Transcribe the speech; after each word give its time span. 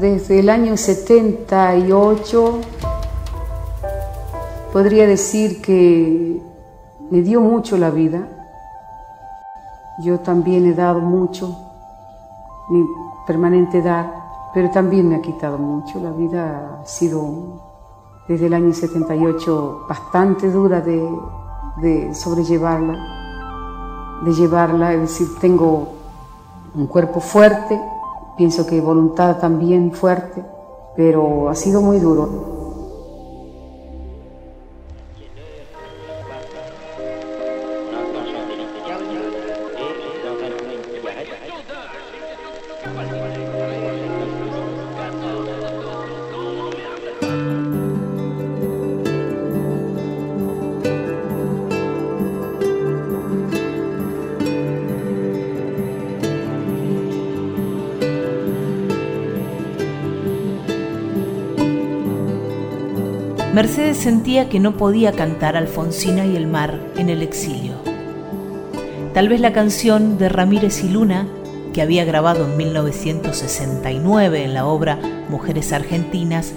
Desde 0.00 0.40
el 0.40 0.48
año 0.48 0.78
78 0.78 2.60
podría 4.72 5.06
decir 5.06 5.60
que 5.60 6.42
me 7.10 7.20
dio 7.20 7.42
mucho 7.42 7.76
la 7.76 7.90
vida. 7.90 8.26
Yo 10.02 10.20
también 10.20 10.64
he 10.64 10.72
dado 10.72 11.00
mucho, 11.00 11.54
mi 12.70 12.82
permanente 13.26 13.82
dar, 13.82 14.10
pero 14.54 14.70
también 14.70 15.06
me 15.06 15.16
ha 15.16 15.20
quitado 15.20 15.58
mucho. 15.58 16.00
La 16.00 16.12
vida 16.12 16.80
ha 16.80 16.86
sido 16.86 17.60
desde 18.26 18.46
el 18.46 18.54
año 18.54 18.72
78 18.72 19.84
bastante 19.86 20.50
dura 20.50 20.80
de, 20.80 21.06
de 21.82 22.14
sobrellevarla, 22.14 22.96
de 24.24 24.32
llevarla, 24.32 24.94
es 24.94 25.00
decir, 25.02 25.28
tengo 25.42 25.88
un 26.74 26.86
cuerpo 26.86 27.20
fuerte, 27.20 27.78
pienso 28.36 28.66
que 28.66 28.80
voluntad 28.80 29.38
también 29.38 29.92
fuerte, 29.92 30.44
pero 30.96 31.48
ha 31.48 31.54
sido 31.54 31.80
muy 31.80 31.98
duro. 31.98 32.59
Mercedes 63.54 63.96
sentía 63.96 64.48
que 64.48 64.60
no 64.60 64.76
podía 64.76 65.10
cantar 65.10 65.56
Alfonsina 65.56 66.24
y 66.24 66.36
el 66.36 66.46
mar 66.46 66.78
en 66.96 67.08
el 67.08 67.20
exilio. 67.20 67.74
Tal 69.12 69.28
vez 69.28 69.40
la 69.40 69.52
canción 69.52 70.18
de 70.18 70.28
Ramírez 70.28 70.84
y 70.84 70.88
Luna, 70.88 71.26
que 71.74 71.82
había 71.82 72.04
grabado 72.04 72.44
en 72.44 72.56
1969 72.56 74.44
en 74.44 74.54
la 74.54 74.66
obra 74.66 75.00
Mujeres 75.28 75.72
Argentinas, 75.72 76.52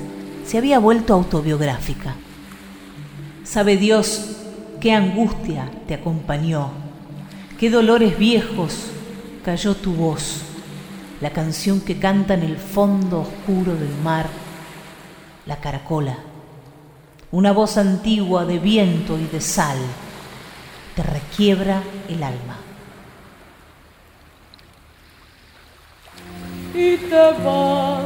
se 0.45 0.59
había 0.59 0.77
vuelto 0.77 1.15
autobiográfica. 1.15 2.13
Sabe 3.43 3.77
Dios 3.77 4.35
qué 4.79 4.93
angustia 4.93 5.71
te 5.87 5.95
acompañó, 5.95 6.69
qué 7.59 7.71
dolores 7.71 8.19
viejos 8.19 8.91
cayó 9.43 9.73
tu 9.73 9.95
voz, 9.95 10.43
la 11.21 11.31
canción 11.31 11.81
que 11.81 11.97
canta 11.97 12.35
en 12.35 12.43
el 12.43 12.57
fondo 12.57 13.21
oscuro 13.21 13.73
del 13.73 13.95
mar, 14.03 14.27
la 15.47 15.57
caracola 15.57 16.17
una 17.33 17.51
voz 17.51 17.77
antigua 17.77 18.45
de 18.45 18.59
viento 18.59 19.17
y 19.17 19.25
de 19.25 19.41
sal, 19.41 19.79
te 20.95 21.01
requiebra 21.01 21.81
el 22.07 22.21
alma. 22.21 22.57
Y 26.75 26.97
te 26.97 27.31
vas 27.43 28.05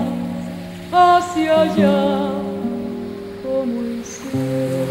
hacia 0.94 1.62
allá 1.62 2.32
como 3.44 3.82
el 3.82 4.06
cielo, 4.06 4.86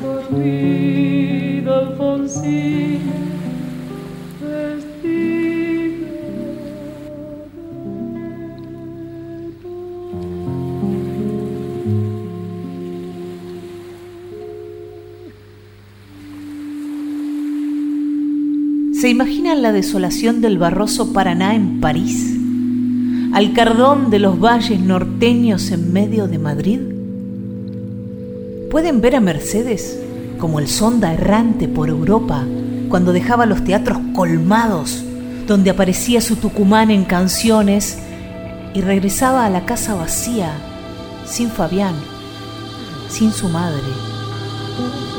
dormido 0.00 1.74
Alfonsín. 1.74 3.29
¿Se 19.00 19.08
imaginan 19.08 19.62
la 19.62 19.72
desolación 19.72 20.42
del 20.42 20.58
barroso 20.58 21.14
Paraná 21.14 21.54
en 21.54 21.80
París? 21.80 22.36
¿Al 23.32 23.54
cardón 23.54 24.10
de 24.10 24.18
los 24.18 24.38
valles 24.38 24.78
norteños 24.78 25.70
en 25.70 25.90
medio 25.90 26.28
de 26.28 26.38
Madrid? 26.38 26.80
¿Pueden 28.70 29.00
ver 29.00 29.16
a 29.16 29.20
Mercedes 29.20 29.98
como 30.38 30.58
el 30.58 30.68
sonda 30.68 31.14
errante 31.14 31.66
por 31.66 31.88
Europa 31.88 32.44
cuando 32.90 33.14
dejaba 33.14 33.46
los 33.46 33.64
teatros 33.64 33.96
colmados 34.14 35.02
donde 35.46 35.70
aparecía 35.70 36.20
su 36.20 36.36
Tucumán 36.36 36.90
en 36.90 37.04
canciones 37.04 37.96
y 38.74 38.82
regresaba 38.82 39.46
a 39.46 39.50
la 39.50 39.64
casa 39.64 39.94
vacía, 39.94 40.52
sin 41.24 41.48
Fabián, 41.48 41.94
sin 43.08 43.32
su 43.32 43.48
madre, 43.48 43.80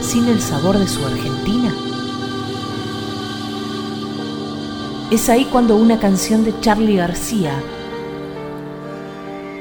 sin 0.04 0.26
el 0.26 0.40
sabor 0.40 0.78
de 0.78 0.88
su 0.88 1.04
Argentina? 1.04 1.74
Es 5.12 5.28
ahí 5.28 5.44
cuando 5.44 5.76
una 5.76 6.00
canción 6.00 6.46
de 6.46 6.58
Charlie 6.62 6.96
García, 6.96 7.52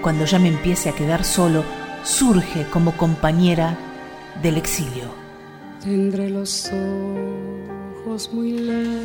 cuando 0.00 0.24
ya 0.24 0.38
me 0.38 0.46
empiece 0.46 0.88
a 0.88 0.92
quedar 0.92 1.24
solo, 1.24 1.64
surge 2.04 2.66
como 2.70 2.96
compañera 2.96 3.76
del 4.44 4.56
exilio. 4.56 5.06
Tendré 5.82 6.30
los 6.30 6.70
ojos 8.04 8.32
muy 8.32 8.52
lejos 8.52 9.00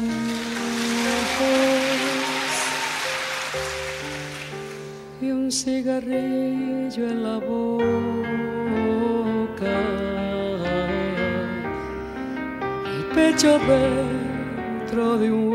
y 5.22 5.32
un 5.32 5.52
cigarrillo 5.52 7.10
en 7.10 7.24
la 7.24 7.38
boca. 7.40 7.86
El 12.86 13.06
pecho 13.16 13.58
dentro 13.58 15.18
de 15.18 15.32
un 15.32 15.46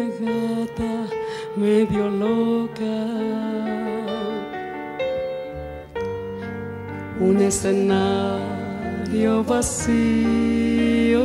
huevo 0.00 1.06
medio 1.56 2.08
loca. 2.08 3.06
Un 7.20 7.40
escenario 7.42 9.44
vacío, 9.44 11.20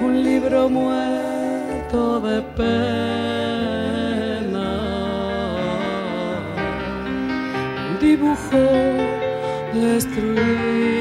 un 0.00 0.22
libro 0.22 0.68
muerto 0.68 2.20
de 2.20 2.40
pena, 2.56 2.68
un 7.90 7.98
dibujo 7.98 8.62
destruido. 9.74 10.97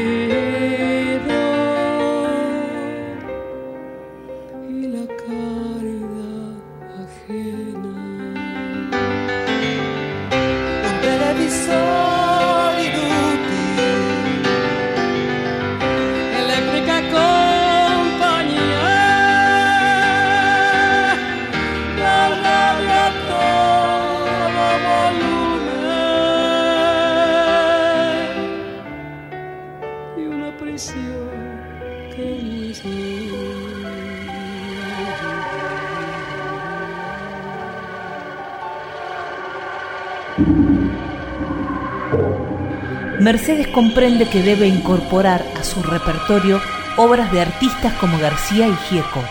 Mercedes 43.20 43.68
comprende 43.70 44.30
que 44.30 44.44
debe 44.44 44.68
incorporar 44.68 45.44
a 45.60 45.64
su 45.64 45.82
repertorio 45.82 46.62
obras 46.98 47.32
de 47.32 47.42
artistas 47.42 47.94
como 47.94 48.20
García 48.20 48.68
y 48.68 48.76
Gieco. 48.76 49.24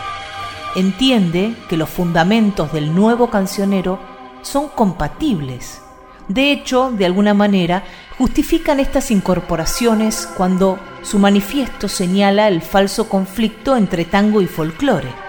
Entiende 0.75 1.55
que 1.69 1.77
los 1.77 1.89
fundamentos 1.89 2.73
del 2.73 2.93
nuevo 2.93 3.29
cancionero 3.29 3.99
son 4.41 4.67
compatibles. 4.67 5.81
De 6.27 6.51
hecho, 6.51 6.91
de 6.91 7.05
alguna 7.05 7.33
manera, 7.33 7.83
justifican 8.17 8.79
estas 8.79 9.09
incorporaciones 9.11 10.27
cuando 10.35 10.77
su 11.01 11.19
manifiesto 11.19 11.87
señala 11.87 12.49
el 12.49 12.61
falso 12.61 13.07
conflicto 13.07 13.77
entre 13.77 14.03
tango 14.03 14.41
y 14.41 14.47
folclore, 14.47 15.26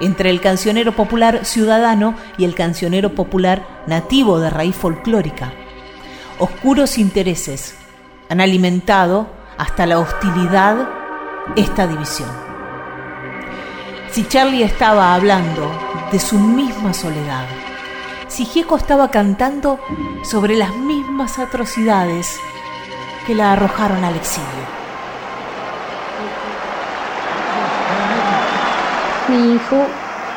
entre 0.00 0.30
el 0.30 0.40
cancionero 0.40 0.92
popular 0.92 1.44
ciudadano 1.44 2.14
y 2.38 2.44
el 2.44 2.54
cancionero 2.54 3.14
popular 3.14 3.66
nativo 3.86 4.38
de 4.38 4.50
raíz 4.50 4.76
folclórica 4.76 5.52
oscuros 6.38 6.98
intereses 6.98 7.76
han 8.28 8.40
alimentado 8.40 9.28
hasta 9.56 9.86
la 9.86 9.98
hostilidad 9.98 10.88
esta 11.56 11.86
división. 11.86 12.28
Si 14.10 14.26
Charlie 14.26 14.62
estaba 14.62 15.14
hablando 15.14 15.70
de 16.10 16.18
su 16.18 16.38
misma 16.38 16.92
soledad, 16.92 17.46
si 18.28 18.44
Gieco 18.44 18.76
estaba 18.76 19.10
cantando 19.10 19.78
sobre 20.24 20.56
las 20.56 20.74
mismas 20.76 21.38
atrocidades 21.38 22.38
que 23.26 23.34
la 23.34 23.52
arrojaron 23.52 24.04
al 24.04 24.16
exilio. 24.16 24.85
Mi 29.28 29.54
hijo 29.54 29.88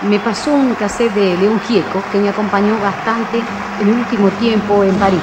me 0.02 0.20
pasó 0.20 0.52
un 0.52 0.74
cassette 0.74 1.14
de 1.14 1.38
León 1.38 1.60
Gieco 1.62 2.02
que 2.12 2.18
me 2.18 2.30
acompañó 2.30 2.80
bastante 2.80 3.38
en 3.80 3.88
el 3.88 3.94
último 3.94 4.30
tiempo 4.32 4.84
en 4.84 4.96
París. 4.96 5.22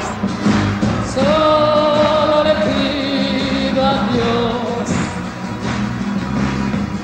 Solo 1.13 2.45
le 2.45 2.55
pido 2.55 3.85
a 3.85 4.09
Dios 4.13 4.91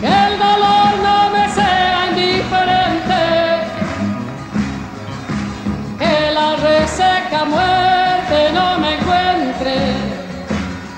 que 0.01 0.07
el 0.07 0.39
dolor 0.39 0.91
no 1.03 1.31
me 1.31 1.49
sea 1.53 2.11
indiferente, 2.11 3.21
que 5.99 6.31
la 6.33 6.57
reseca 6.57 7.45
muerte 7.45 8.53
no 8.55 8.79
me 8.79 8.95
encuentre 8.99 9.95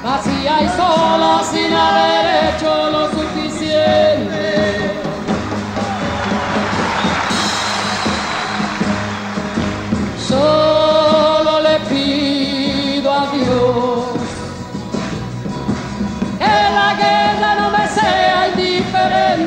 vacía 0.03 0.63
y 0.63 0.69
sola 0.77 1.43
sin 1.51 1.73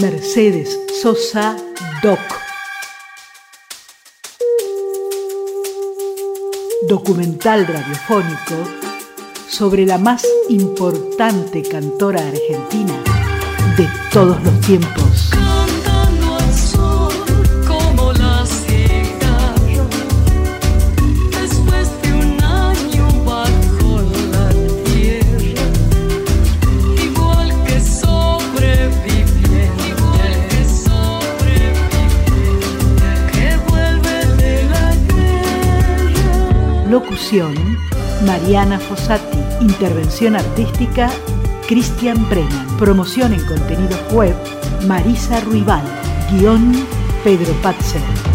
Mercedes 0.00 0.78
Sosa 1.02 1.56
Doc. 2.02 2.18
Documental 6.88 7.66
radiofónico 7.66 8.54
sobre 9.48 9.84
la 9.84 9.98
más 9.98 10.26
importante 10.48 11.62
cantora 11.62 12.20
argentina 12.20 13.02
de 13.76 13.88
todos 14.12 14.42
los 14.42 14.60
tiempos. 14.60 15.09
Mariana 38.26 38.80
Fossati. 38.80 39.38
Intervención 39.60 40.34
artística 40.34 41.08
Cristian 41.68 42.28
Brennan. 42.28 42.76
Promoción 42.76 43.32
en 43.32 43.44
contenidos 43.46 44.00
web 44.12 44.34
Marisa 44.88 45.40
Ruibal. 45.40 45.84
Guión 46.32 46.72
Pedro 47.22 47.52
Patzer. 47.62 48.29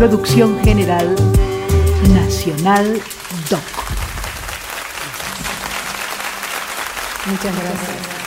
Producción 0.00 0.58
general 0.64 1.14
Nacional 2.08 3.02
Doc. 3.50 3.60
Muchas 7.26 7.54
gracias. 7.54 8.19